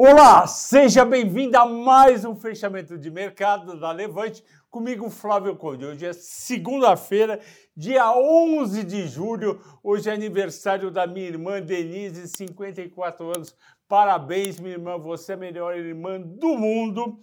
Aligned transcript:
Olá, 0.00 0.46
seja 0.46 1.04
bem-vindo 1.04 1.58
a 1.58 1.66
mais 1.66 2.24
um 2.24 2.36
fechamento 2.36 2.96
de 2.96 3.10
mercado 3.10 3.76
da 3.80 3.90
Levante, 3.90 4.44
comigo 4.70 5.10
Flávio 5.10 5.56
Conde. 5.56 5.84
Hoje 5.84 6.06
é 6.06 6.12
segunda-feira, 6.12 7.40
dia 7.76 8.08
11 8.16 8.84
de 8.84 9.08
julho, 9.08 9.60
hoje 9.82 10.08
é 10.08 10.12
aniversário 10.12 10.88
da 10.92 11.04
minha 11.04 11.26
irmã 11.26 11.60
Denise, 11.60 12.28
54 12.28 13.26
anos. 13.26 13.56
Parabéns, 13.88 14.60
minha 14.60 14.74
irmã, 14.74 14.96
você 14.96 15.32
é 15.32 15.34
a 15.34 15.38
melhor 15.38 15.76
irmã 15.76 16.20
do 16.20 16.56
mundo. 16.56 17.18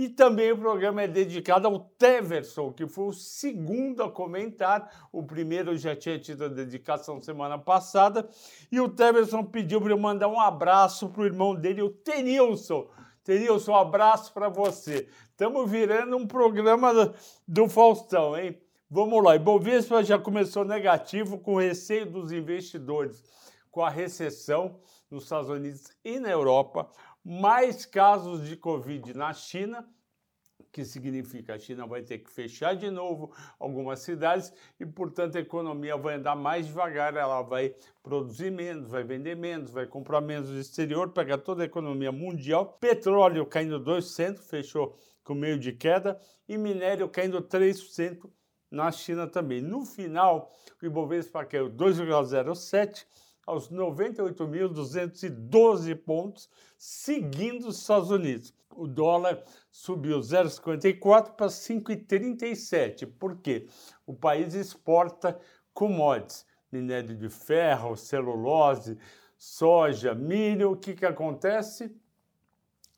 E 0.00 0.08
também 0.08 0.50
o 0.50 0.56
programa 0.56 1.02
é 1.02 1.06
dedicado 1.06 1.68
ao 1.68 1.78
Teverson, 1.78 2.72
que 2.72 2.86
foi 2.86 3.08
o 3.08 3.12
segundo 3.12 4.02
a 4.02 4.10
comentar. 4.10 5.08
O 5.12 5.22
primeiro 5.22 5.76
já 5.76 5.94
tinha 5.94 6.18
tido 6.18 6.46
a 6.46 6.48
dedicação 6.48 7.20
semana 7.20 7.58
passada. 7.58 8.26
E 8.72 8.80
o 8.80 8.88
Teverson 8.88 9.44
pediu 9.44 9.78
para 9.78 9.92
eu 9.92 9.98
mandar 9.98 10.28
um 10.28 10.40
abraço 10.40 11.10
para 11.10 11.20
o 11.20 11.26
irmão 11.26 11.54
dele, 11.54 11.82
o 11.82 11.90
Tenilson. 11.90 12.88
Tenilson, 13.22 13.72
um 13.72 13.76
abraço 13.76 14.32
para 14.32 14.48
você. 14.48 15.06
Estamos 15.32 15.70
virando 15.70 16.16
um 16.16 16.26
programa 16.26 17.14
do, 17.46 17.68
Faustão, 17.68 18.34
hein? 18.38 18.58
Vamos 18.88 19.22
lá. 19.22 19.36
Ibovespa 19.36 20.02
já 20.02 20.18
começou 20.18 20.64
negativo 20.64 21.36
com 21.36 21.56
receio 21.56 22.10
dos 22.10 22.32
investidores 22.32 23.22
com 23.70 23.84
a 23.84 23.90
recessão 23.90 24.80
nos 25.10 25.24
Estados 25.24 25.50
Unidos 25.50 25.90
e 26.04 26.18
na 26.18 26.30
Europa 26.30 26.88
mais 27.24 27.84
casos 27.84 28.46
de 28.46 28.56
Covid 28.56 29.14
na 29.14 29.32
China, 29.32 29.88
que 30.72 30.84
significa 30.84 31.54
a 31.54 31.58
China 31.58 31.86
vai 31.86 32.02
ter 32.02 32.18
que 32.18 32.30
fechar 32.30 32.76
de 32.76 32.90
novo 32.90 33.32
algumas 33.58 34.00
cidades 34.00 34.52
e, 34.78 34.86
portanto, 34.86 35.36
a 35.36 35.40
economia 35.40 35.96
vai 35.96 36.14
andar 36.14 36.36
mais 36.36 36.66
devagar, 36.66 37.16
ela 37.16 37.42
vai 37.42 37.74
produzir 38.02 38.50
menos, 38.50 38.88
vai 38.88 39.02
vender 39.02 39.36
menos, 39.36 39.70
vai 39.70 39.86
comprar 39.86 40.20
menos 40.20 40.48
do 40.48 40.58
exterior, 40.58 41.10
pegar 41.10 41.38
toda 41.38 41.62
a 41.62 41.66
economia 41.66 42.12
mundial. 42.12 42.78
Petróleo 42.80 43.46
caindo 43.46 43.80
2%, 43.80 44.38
fechou 44.38 44.96
com 45.24 45.34
meio 45.34 45.58
de 45.58 45.72
queda, 45.72 46.20
e 46.48 46.56
minério 46.56 47.08
caindo 47.08 47.40
3% 47.42 48.30
na 48.70 48.90
China 48.92 49.26
também. 49.26 49.60
No 49.60 49.84
final, 49.84 50.52
o 50.80 50.86
Ibovespa 50.86 51.44
caiu 51.44 51.68
2,07%, 51.70 53.04
aos 53.50 53.68
98.212 53.68 55.94
pontos, 55.96 56.48
seguindo 56.78 57.68
os 57.68 57.80
Estados 57.80 58.10
Unidos. 58.10 58.54
O 58.74 58.86
dólar 58.86 59.44
subiu 59.70 60.20
0,54 60.20 61.34
para 61.34 61.48
5,37. 61.48 63.06
Por 63.18 63.36
quê? 63.38 63.66
O 64.06 64.14
país 64.14 64.54
exporta 64.54 65.38
commodities, 65.74 66.46
minério 66.70 67.16
de 67.16 67.28
ferro, 67.28 67.96
celulose, 67.96 68.96
soja, 69.36 70.14
milho. 70.14 70.70
O 70.72 70.76
que, 70.76 70.94
que 70.94 71.04
acontece? 71.04 71.92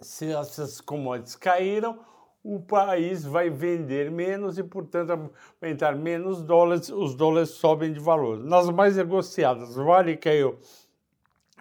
Se 0.00 0.32
essas 0.32 0.80
commodities 0.80 1.34
caíram, 1.34 1.98
o 2.46 2.60
país 2.60 3.24
vai 3.24 3.50
vender 3.50 4.08
menos 4.08 4.56
e, 4.56 4.62
portanto, 4.62 5.32
vai 5.60 5.72
entrar 5.72 5.96
menos 5.96 6.42
dólares, 6.42 6.88
os 6.90 7.16
dólares 7.16 7.50
sobem 7.50 7.92
de 7.92 7.98
valor. 7.98 8.38
Nas 8.38 8.70
mais 8.70 8.96
negociadas, 8.96 9.74
Vale 9.74 10.16
caiu 10.16 10.56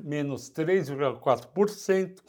menos 0.04 0.52
3,4%, 0.52 2.22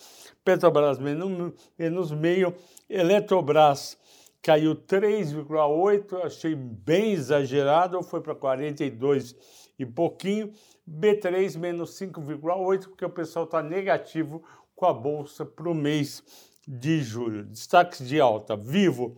Petrobras 0.42 0.98
menos, 0.98 1.52
menos 1.78 2.10
meio, 2.12 2.54
Eletrobras 2.88 3.98
caiu 4.40 4.74
3,8%, 4.74 6.24
achei 6.24 6.54
bem 6.54 7.12
exagerado, 7.12 8.02
foi 8.02 8.22
para 8.22 8.34
42 8.34 9.36
e 9.78 9.84
pouquinho, 9.84 10.50
B3 10.88 11.58
menos 11.58 11.90
5,8%, 11.90 12.88
porque 12.88 13.04
o 13.04 13.10
pessoal 13.10 13.44
está 13.44 13.62
negativo 13.62 14.42
com 14.74 14.86
a 14.86 14.94
bolsa 14.94 15.44
para 15.44 15.68
o 15.68 15.74
mês 15.74 16.22
de 16.66 17.02
julho. 17.02 17.44
Destaques 17.44 18.06
de 18.06 18.20
alta: 18.20 18.56
Vivo 18.56 19.16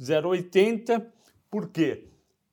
0,80. 0.00 1.06
Por 1.50 1.68
quê? 1.68 2.08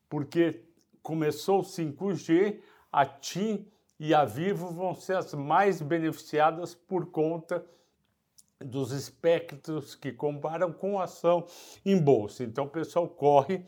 Porque 0.09 0.63
começou 1.01 1.59
o 1.59 1.63
5G, 1.63 2.59
a 2.91 3.05
TIM 3.05 3.67
e 3.99 4.13
a 4.13 4.25
Vivo 4.25 4.71
vão 4.71 4.93
ser 4.93 5.17
as 5.17 5.33
mais 5.33 5.81
beneficiadas 5.81 6.73
por 6.75 7.07
conta 7.07 7.65
dos 8.59 8.91
espectros 8.91 9.95
que 9.95 10.11
comparam 10.11 10.71
com 10.71 10.99
ação 10.99 11.45
em 11.85 11.97
bolsa. 11.99 12.43
Então 12.43 12.65
o 12.65 12.69
pessoal 12.69 13.07
corre 13.07 13.63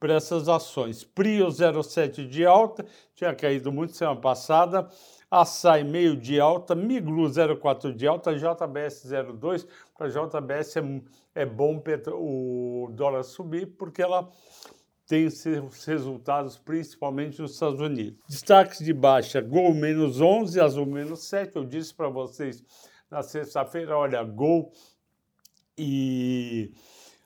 para 0.00 0.14
essas 0.14 0.48
ações. 0.48 1.04
Prio 1.04 1.46
0,7 1.48 2.26
de 2.26 2.46
alta, 2.46 2.86
tinha 3.14 3.34
caído 3.34 3.70
muito 3.70 3.94
semana 3.94 4.18
passada. 4.18 4.88
Açaí 5.30 5.84
meio 5.84 6.16
de 6.16 6.40
alta, 6.40 6.74
Miglu 6.74 7.28
0,4 7.28 7.94
de 7.94 8.06
alta, 8.06 8.34
JBS 8.34 9.06
0,2. 9.06 9.68
Para 9.96 10.08
JBS 10.08 10.76
é, 10.78 11.42
é 11.42 11.46
bom 11.46 11.80
o 12.14 12.88
dólar 12.92 13.22
subir 13.22 13.66
porque 13.76 14.02
ela 14.02 14.28
tem 15.06 15.28
seus 15.28 15.84
resultados 15.84 16.56
principalmente 16.56 17.40
nos 17.40 17.52
Estados 17.52 17.80
Unidos. 17.80 18.18
Destaques 18.28 18.78
de 18.78 18.92
baixa, 18.92 19.40
Gol 19.40 19.74
menos 19.74 20.20
11, 20.20 20.60
Azul 20.60 20.86
menos 20.86 21.24
7. 21.24 21.56
Eu 21.56 21.64
disse 21.64 21.94
para 21.94 22.08
vocês 22.08 22.64
na 23.10 23.22
sexta-feira, 23.22 23.96
olha, 23.96 24.22
Gol 24.22 24.72
e 25.76 26.72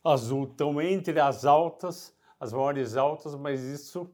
Azul 0.02 0.44
estão 0.44 0.80
entre 0.80 1.20
as 1.20 1.44
altas, 1.44 2.14
as 2.38 2.52
maiores 2.52 2.96
altas, 2.96 3.34
mas 3.34 3.62
isso 3.62 4.10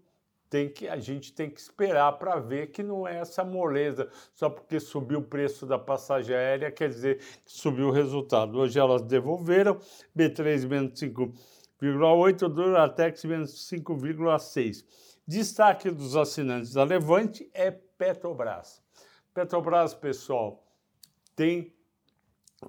tem 0.51 0.69
que, 0.69 0.89
a 0.89 0.99
gente 0.99 1.33
tem 1.33 1.49
que 1.49 1.61
esperar 1.61 2.13
para 2.19 2.41
ver 2.41 2.73
que 2.73 2.83
não 2.83 3.07
é 3.07 3.19
essa 3.19 3.45
moleza, 3.45 4.11
só 4.35 4.51
porque 4.51 4.81
subiu 4.81 5.21
o 5.21 5.25
preço 5.25 5.65
da 5.65 5.79
passagem 5.79 6.35
aérea, 6.35 6.73
quer 6.73 6.89
dizer 6.89 7.19
que 7.47 7.53
subiu 7.53 7.89
o 7.89 7.93
resultado. 7.93 8.59
Hoje 8.59 8.79
elas 8.79 9.03
devolveram, 9.03 9.79
B3 10.17 10.67
menos 10.67 11.01
5,8, 11.01 12.49
Duratex 12.49 13.25
menos 13.25 13.71
5,6. 13.71 14.85
Destaque 15.25 15.89
dos 15.89 16.17
assinantes 16.17 16.73
da 16.73 16.83
Levante 16.83 17.49
é 17.55 17.71
Petrobras. 17.71 18.83
Petrobras, 19.33 19.95
pessoal, 19.95 20.67
tem, 21.37 21.73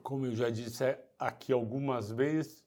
como 0.03 0.27
eu 0.27 0.35
já 0.35 0.51
disse 0.51 0.95
aqui 1.17 1.51
algumas 1.51 2.11
vezes, 2.11 2.63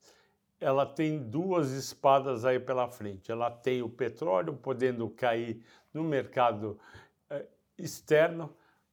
ela 0.65 0.87
tem 0.87 1.19
duas 1.19 1.73
espadas 1.73 2.43
aí 2.47 2.59
pela 2.59 2.89
frente. 2.89 3.31
Ela 3.31 3.51
tem 3.51 3.83
o 3.83 3.89
petróleo 3.89 4.55
podendo 4.55 5.11
cair 5.11 5.63
no 5.93 6.03
mercado 6.03 6.79
eh, 7.29 7.47
externo. 7.77 8.51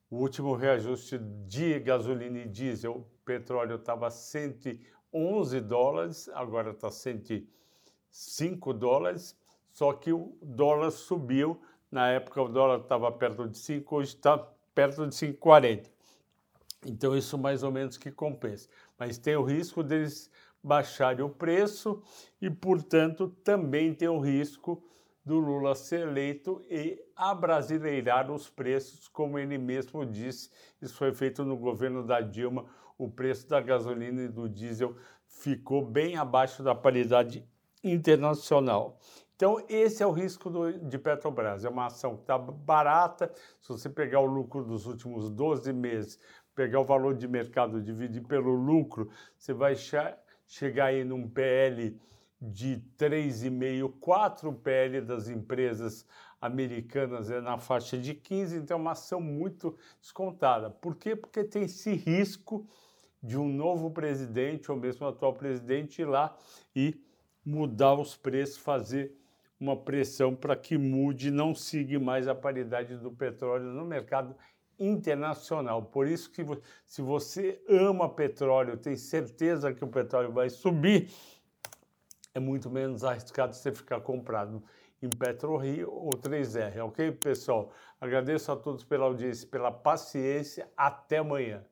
O 0.10 0.18
último 0.18 0.54
reajuste 0.54 1.18
de 1.18 1.80
gasolina 1.80 2.40
e 2.40 2.46
diesel, 2.46 2.98
o 2.98 3.06
petróleo 3.24 3.78
estava 3.78 4.12
111 4.12 5.62
dólares, 5.62 6.30
agora 6.34 6.72
está 6.72 6.92
105 6.92 8.74
dólares, 8.74 9.38
só 9.72 9.94
que 9.94 10.12
o 10.12 10.38
dólar 10.42 10.92
subiu. 10.92 11.62
Na 11.90 12.10
época 12.10 12.42
o 12.42 12.50
dólar 12.50 12.82
estava 12.82 13.10
perto 13.14 13.48
de 13.48 13.58
5, 13.58 13.96
hoje 13.96 14.16
está 14.16 14.38
perto 14.76 15.08
de 15.08 15.16
5,40. 15.16 15.90
Então 16.86 17.16
isso 17.16 17.38
mais 17.38 17.64
ou 17.64 17.72
menos 17.72 17.96
que 17.96 18.12
compensa. 18.12 18.68
Mas 19.00 19.18
tem 19.18 19.38
o 19.38 19.44
risco 19.44 19.82
deles 19.82 20.30
baixarem 20.64 21.24
o 21.24 21.30
preço 21.30 22.02
e, 22.42 22.50
portanto, 22.50 23.30
também 23.44 23.94
tem 23.94 24.08
o 24.08 24.20
risco 24.20 24.84
do 25.24 25.40
Lula 25.40 25.76
ser 25.76 26.08
eleito 26.08 26.64
e 26.70 27.00
abrasileirar 27.16 28.32
os 28.32 28.50
preços, 28.50 29.08
como 29.08 29.38
ele 29.38 29.58
mesmo 29.58 30.06
disse. 30.06 30.50
Isso 30.82 30.96
foi 30.96 31.14
feito 31.14 31.44
no 31.46 31.56
governo 31.56 32.04
da 32.04 32.22
Dilma. 32.22 32.66
O 32.98 33.10
preço 33.10 33.48
da 33.48 33.62
gasolina 33.62 34.24
e 34.24 34.28
do 34.28 34.48
diesel 34.48 34.96
ficou 35.28 35.86
bem 35.86 36.18
abaixo 36.18 36.64
da 36.64 36.76
paridade 36.76 37.46
internacional. 37.84 39.00
Então, 39.36 39.64
esse 39.68 40.04
é 40.04 40.06
o 40.06 40.12
risco 40.12 40.52
do, 40.52 40.72
de 40.72 41.00
Petrobras. 41.00 41.66
É 41.66 41.70
uma 41.70 41.88
ação 41.88 42.16
que 42.16 42.22
está 42.22 42.38
barata. 42.38 43.34
Se 43.60 43.70
você 43.70 43.90
pegar 43.90 44.20
o 44.20 44.26
lucro 44.26 44.64
dos 44.64 44.86
últimos 44.86 45.32
12 45.32 45.74
meses, 45.74 46.20
pegar 46.54 46.80
o 46.80 46.84
valor 46.84 47.16
de 47.16 47.28
mercado, 47.28 47.82
dividir 47.82 48.22
pelo 48.22 48.54
lucro, 48.54 49.10
você 49.36 49.52
vai 49.52 49.76
chegar 50.52 50.88
aí 50.88 51.06
num 51.06 51.30
PL 51.30 51.98
de 52.42 52.84
3,5, 52.98 53.94
4 54.02 54.54
PL 54.54 55.00
das 55.00 55.30
empresas 55.30 56.06
americanas 56.42 57.32
é 57.32 57.40
na 57.40 57.58
faixa 57.58 57.98
de 57.98 58.14
15, 58.14 58.58
então 58.58 58.78
é 58.78 58.82
uma 58.82 58.92
ação 58.92 59.22
muito 59.22 59.78
descontada. 60.02 60.70
Por 60.70 60.96
quê? 60.96 61.16
Porque 61.16 61.46
tem 61.46 61.64
esse 61.64 61.94
risco 61.94 62.68
de 63.24 63.38
um 63.38 63.48
novo 63.48 63.92
presidente 63.92 64.70
ou 64.70 64.78
mesmo 64.78 65.08
atual 65.08 65.34
presidente 65.34 66.02
ir 66.02 66.06
lá 66.06 66.36
e 66.76 67.00
mudar 67.46 67.94
os 67.94 68.18
preços, 68.18 68.58
fazer 68.58 69.16
uma 69.58 69.78
pressão 69.78 70.36
para 70.36 70.56
que 70.56 70.78
mude, 70.78 71.32
não 71.32 71.56
siga 71.56 71.98
mais 71.98 72.28
a 72.28 72.36
paridade 72.36 72.98
do 72.98 73.12
petróleo 73.12 73.68
no 73.68 73.86
mercado 73.86 74.36
internacional. 74.82 75.84
Por 75.84 76.08
isso 76.08 76.32
que 76.32 76.44
se 76.86 77.02
você 77.02 77.62
ama 77.70 78.10
petróleo, 78.10 78.76
tem 78.78 78.96
certeza 78.96 79.72
que 79.74 79.84
o 79.84 79.88
petróleo 79.88 80.32
vai 80.32 80.50
subir, 80.50 81.10
é 82.34 82.40
muito 82.40 82.70
menos 82.70 83.04
arriscado 83.04 83.54
você 83.54 83.72
ficar 83.72 84.02
comprado 84.02 84.64
em 85.02 85.10
PetroRio 85.10 85.92
ou 85.92 86.12
3R, 86.12 86.86
ok, 86.86 87.12
pessoal? 87.12 87.72
Agradeço 88.00 88.52
a 88.52 88.56
todos 88.56 88.84
pela 88.84 89.06
audiência, 89.06 89.48
pela 89.48 89.72
paciência. 89.72 90.70
Até 90.78 91.18
amanhã. 91.18 91.64